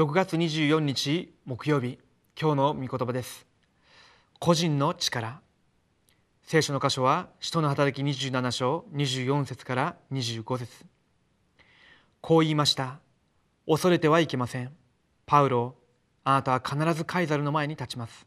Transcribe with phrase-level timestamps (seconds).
[0.00, 1.98] 6月24日木曜日
[2.40, 3.46] 今日の御言葉です。
[4.38, 5.42] 個人の力。
[6.42, 10.86] 聖書の箇所は使徒の働き27章24節から25節。
[12.22, 13.00] こう言いました。
[13.66, 14.72] 恐れてはいけません。
[15.26, 15.74] パウロ
[16.24, 18.26] あなたは必ずカイザルの前に立ちます。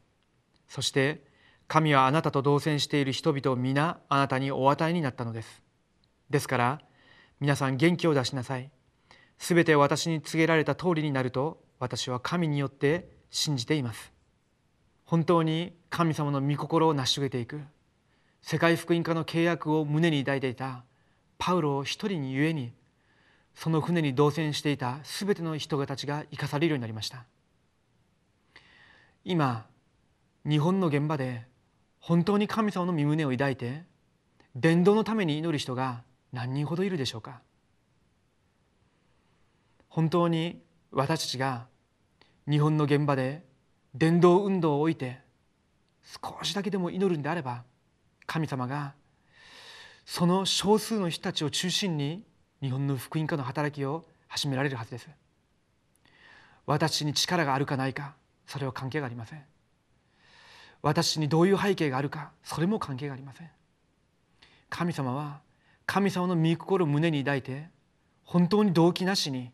[0.68, 1.24] そして
[1.68, 5.64] 神はあなたと同棲している人々を皆あなたにお与えになったのです。
[6.30, 6.82] ですから
[7.40, 8.70] 皆さん元気を出しなさい。
[9.40, 14.14] すべて私に告げられた通りになると私は神によって信じています。
[15.04, 17.62] 本当に神様の御心を成し遂げていく。
[18.42, 20.86] 世界福音化の契約を胸に抱いていた。
[21.38, 22.72] パウロを一人にゆえに
[23.54, 27.26] その船に同船していたすべての人たちが生かされるようになりました。
[29.26, 29.66] 今
[30.46, 31.46] 日本の現場で
[32.00, 33.84] 本当に神様の身胸を抱いて
[34.56, 37.42] 伝道のために祈る人が何人ほどいるでしょうか。
[39.90, 41.68] 本当に私たちが
[42.50, 43.44] 日本の現場で
[43.96, 45.20] 伝道運動を置いて
[46.04, 47.64] 少しだけでも祈るんであれば
[48.26, 48.94] 神様が
[50.06, 52.24] その少数の人たちを中心に
[52.62, 55.08] 日本の福音化の働きを始められるはずです。
[56.66, 58.16] 私に力があるかないか
[58.48, 59.44] それは関係がありません。
[60.82, 63.50] 私にどういう背景があるかそれも関係がありません。
[64.70, 65.40] 神様は
[65.86, 67.68] 神様の御心を胸に抱いて
[68.24, 69.52] 本当に動機なしに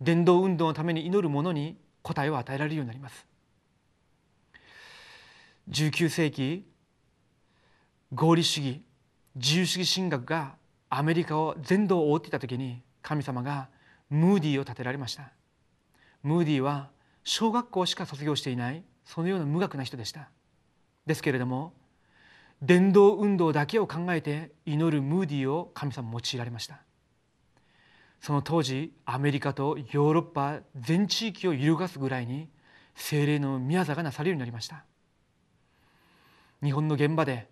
[0.00, 1.76] 伝道運動のために祈る者に
[2.08, 3.26] 答えを与えられるようになります。
[5.70, 6.64] 19世紀
[8.14, 8.82] 合理主義
[9.34, 10.54] 自由主義神学が
[10.88, 13.68] アメリカを全土を覆っていた時に神様が
[14.08, 15.30] ムーディーを建てられました。
[16.22, 16.88] ムーディーは
[17.24, 20.30] 小学校しか卒業していないそのような無学な人でした。
[21.06, 21.74] ですけれども
[22.62, 26.80] 伝道運動だけを考えて祈るムーディーを神様用いられました。
[28.20, 32.48] その当時アメリカとヨーロッパ全地域を揺るがすぐらいに
[32.94, 34.84] 精霊の宮座がなされるようになりました。
[36.62, 37.48] 日本の現場で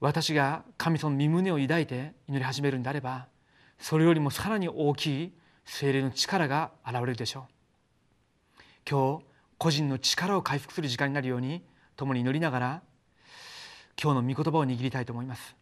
[0.00, 3.26] 私が神様の身胸を抱いて祈り始めるんであれば
[3.78, 5.32] それよりもさらに大きい
[5.64, 8.62] 精霊の力が現れるでしょう。
[8.88, 9.24] 今日
[9.58, 11.64] 個人の力を回復する時間になるように
[11.96, 12.82] 共に祈りながら
[14.00, 15.56] 今日の御言葉を握りたいと思います。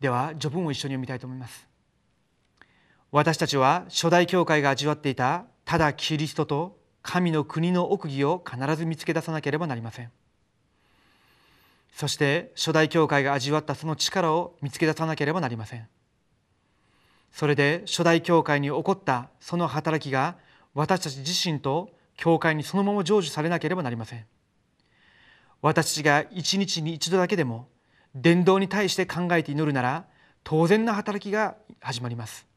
[0.00, 1.71] では序文を一緒に読みたいと思います。
[3.12, 10.10] 私たちは初代教会が味わっていたただキリストと神の国の奥義を必ず見つけ出さなければなりません。
[11.94, 15.86] そして初代教会が味わったその力を見つけ出さなければなりません。
[17.32, 20.36] それで初代教会に起こったその働きが
[20.72, 24.24] 私たち自身と教会にそのまま成就されなければなりません。
[25.60, 27.68] 私たちが一日に一度だけでも
[28.14, 30.06] 伝道に対して考えて祈るなら
[30.44, 32.51] 当然な働きが始まります。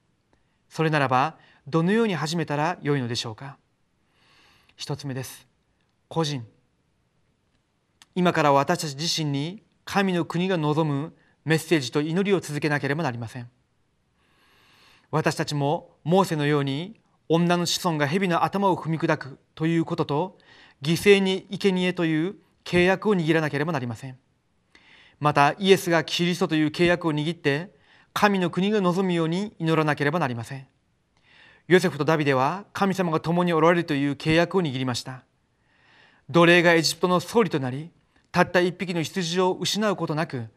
[0.76, 3.56] それならばどのように始めたらよいのでしょうか？
[4.76, 5.48] 一つ目です。
[6.10, 6.46] 個人。
[8.14, 11.14] 今から私たち自身に神の国が望む
[11.46, 13.50] メッセージと祈りを続けなければなりません。
[15.12, 17.00] 私たちもモーセのように
[17.30, 20.38] 女の子孫が蛇の頭を踏み砕くということと
[20.82, 24.18] 犠牲に生贄という契約を握らなければなりません。
[25.22, 27.74] またイエスがキリストという契約を握って
[28.16, 30.66] 神の国が望むように祈らなければなりません。
[31.68, 35.26] ヨセフとダビデは神様が共におられるという契約を握りました。
[36.30, 37.92] 奴隷がエジプトの総理となり
[38.32, 40.48] たった一匹の羊を失うことなく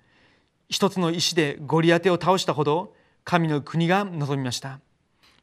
[0.68, 4.78] 一つの石でゴリアテを倒したほど神の国が望みました。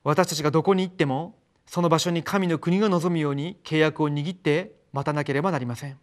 [0.05, 5.99] 私たちがどこに行ってもその場所に神の国が望むように契約を握って待たなければなりません。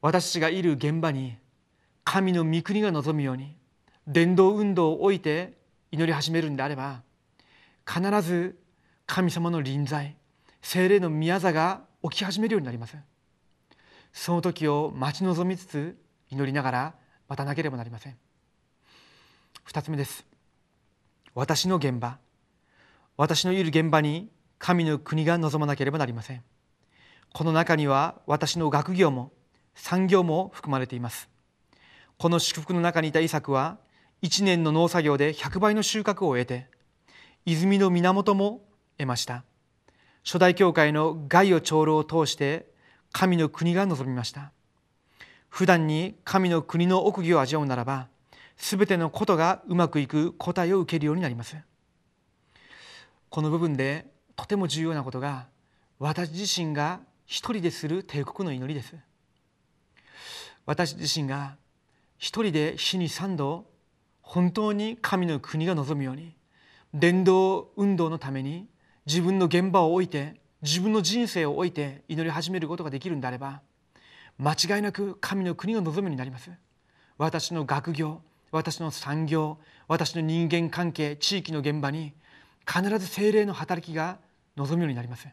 [0.00, 1.36] 私たちがいる現場に
[2.02, 3.56] 神の御国が望むように
[4.06, 5.54] 伝道運動を置いて
[5.90, 7.02] 祈り始めるんであれば
[7.86, 8.58] 必ず
[9.06, 10.16] 神様の臨在
[10.62, 12.96] 精霊の宮座が起き始めるようになります。
[14.12, 15.96] その時を待ち望みつつ
[16.30, 16.94] 祈りながら
[17.28, 18.16] 待たなければなりません。
[19.64, 20.24] 二つ目です。
[21.34, 22.18] 私の現場
[23.16, 26.42] 私のいる現場に神の国が望まなければなりません。
[27.32, 29.32] この中には私の学業も
[29.74, 31.28] 産業も含まれています。
[32.18, 33.78] この祝福の中にいたイサクは
[34.24, 36.66] 1年の農作業で100倍の収穫を得て
[37.44, 38.62] 泉の源も
[38.96, 39.44] 得ました。
[40.24, 42.66] 初代教会の害を長老を通して
[43.12, 44.52] 神の国が望みました。
[45.50, 48.08] 普段に神の国の奥義を味わうならば
[48.56, 51.58] 全てのことがうまくいく答えを受けるようになります。
[53.28, 54.06] この部分で
[54.36, 55.48] とても重要なことが
[55.98, 58.96] 私自身が一人でする帝国の祈りです。
[60.64, 61.56] 私自身が
[62.16, 63.73] 一人で死に三度
[64.24, 66.34] 本当に神の国が望むように
[66.92, 68.66] 伝道運動のために
[69.06, 73.60] 自分の現場を置いて自分の人生を置いて祈り始めることができるんであれば
[74.38, 76.50] 間違いなく神の国の望みになります。
[77.18, 82.12] 私の学業私の産業私の人間関係地域の現場に
[82.66, 84.18] 必ず精霊の働きが
[84.56, 85.28] 望むようになります。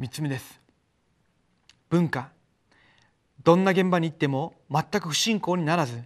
[0.00, 0.60] 3つ目です。
[1.90, 2.30] 文化。
[3.44, 6.02] どんな現場に行っても全く不信仰にならず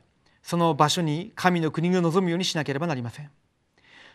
[0.48, 3.30] その場所に神の国が望むようにしなければなりません。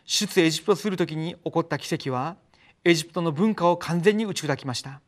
[0.03, 2.37] 出エジプトする時に起こった奇跡は
[2.83, 4.99] エジプトの文化を完全に打ち砕きました。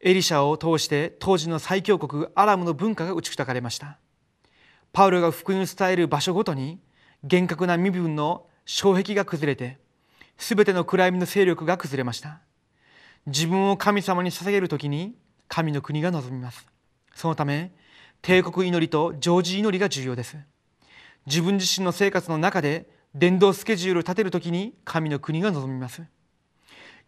[0.00, 3.98] エリシャを通して当時の最強国アラムの文化が打ち砕かれました。
[4.92, 6.80] パウロが福音を伝える場所ごとに
[7.22, 9.78] 厳格な身分の障壁が崩れて
[10.36, 12.40] 全ての暗闇の勢力が崩れました。
[13.26, 15.14] 自分を神様に捧げる時に
[15.46, 16.66] 神の国が望みます。
[17.14, 17.70] そのため
[18.22, 20.36] 帝国祈りと常時祈りが重要です。
[21.26, 26.02] 自分自身の生活の中で伝道スケジュールを立てる時に神の国が望みます。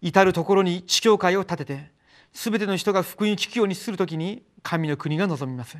[0.01, 1.91] 至る所に地教会を立てて
[2.33, 5.77] 全ての人が福音を聞くようにする時に神の国が望みます。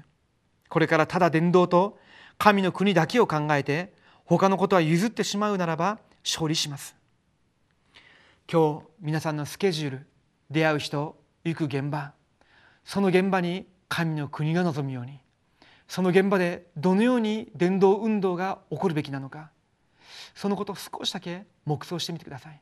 [0.69, 1.99] これからただ伝道と
[2.37, 3.95] 神の国だけを考えて
[4.25, 6.95] 他のことは譲ってしまうならば勝利します。
[8.51, 10.07] 今日皆さんのスケジュール
[10.51, 12.13] 出会う人行く現場
[12.85, 15.21] その現場に神の国が望むように
[15.89, 19.51] その現場でどのように伝道運動が起こるべきなのか
[20.35, 22.61] そのことを少しだけ黙想してみてください。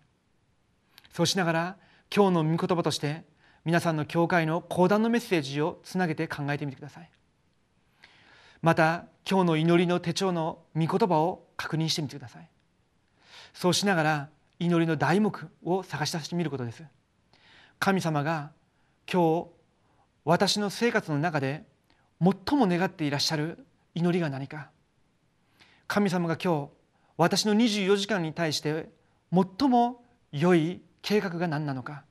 [1.13, 1.77] そうしながら
[2.15, 3.25] 今日の御言葉として
[3.65, 7.11] 皆さんの教会の講談のメッセージをつなげて考えてみてください。
[8.63, 12.49] また今日の祈りの手帳の御言葉を確認してみてください。
[13.53, 14.29] そうしながら
[14.59, 16.85] 祈りの題目を探し出してみることです。
[17.79, 18.53] 神様が
[19.11, 19.56] 今日
[20.27, 21.63] 私の生活の中で
[22.21, 23.65] 最も願っていらっしゃる
[23.95, 24.71] 祈りが何か。
[25.87, 26.71] 神様が今日
[27.17, 28.89] 私の24時間に対して
[29.33, 30.03] 最も
[30.33, 32.03] 良い計画が何なのか。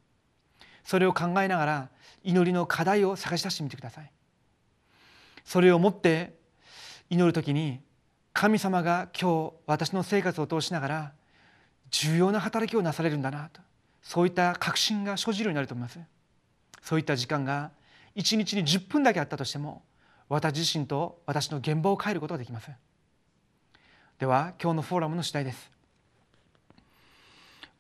[0.86, 1.90] それを考えながら
[2.24, 4.10] 祈りの課題を探し出してみてください。
[5.44, 6.36] それをもって
[7.10, 7.82] 祈る時に
[8.32, 11.12] 神様が今日私の生活を通しながら
[11.92, 13.60] 重要な働きをなされるんだなと。
[14.02, 16.00] そういった確信が生じるようになると思います。
[16.82, 17.72] そういった時間が
[18.16, 19.84] 1日に10分だけあったとしても
[20.30, 22.72] 私自身と私の現場を変えることができます
[24.18, 25.72] では今日のフォーラムの次第です。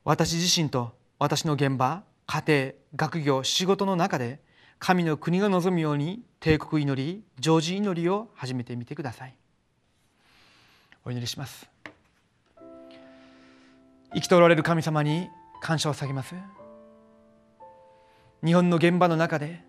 [0.03, 4.41] 私自身と私の現場家庭学業仕事の中で
[4.77, 9.35] 神の国が望むように帝国祈り常時祈りを始めてみてください。
[11.05, 11.69] お祈りします。
[14.13, 15.29] 生きておられる神様に
[15.61, 16.35] 感謝を下げます。
[18.43, 19.63] 日本の現場の中で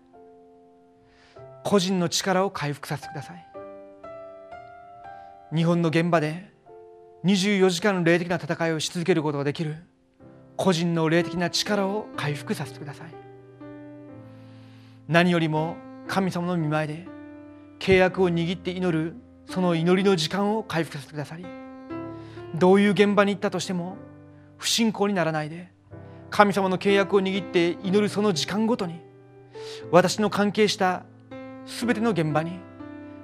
[1.69, 3.45] 個人の力を回復させてください。
[5.53, 6.49] 日本の現場で
[7.25, 9.75] 24時間霊的な戦いをし続けることができる
[10.55, 13.07] 個人の霊的な力を回復させてください。
[15.09, 15.75] 何よりも
[16.07, 17.05] 神様の御前で
[17.79, 21.45] 契約を握って祈るその祈りの時間を回復させてくださり
[22.55, 23.97] どういう現場に行ったとしても
[24.57, 25.69] 不信仰にならないで
[26.29, 29.01] 神様の契約を握って祈るその時間ごとに
[29.91, 31.03] 私の関係した
[31.67, 32.59] 全ての現場に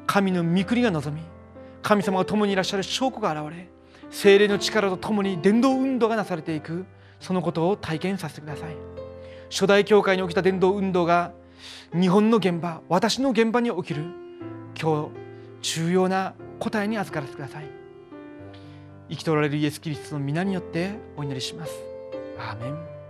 [0.06, 1.24] 神の御国が望み
[1.82, 3.70] 神様が共にいらっしゃる証拠が現れ
[4.12, 6.86] 精霊の力と共に伝道運動がなされていく
[7.20, 8.76] そのことを体験させてください。
[9.50, 11.32] 初代教会に起きた伝道運動が
[11.94, 14.04] 日本の現場私の現場に起きる
[14.80, 15.10] 今
[15.62, 17.66] 日重要な答えに預からせてください。
[19.10, 21.74] 生きておられるイエス・キリストの皆によってお祈りします。
[22.38, 23.03] アーメン。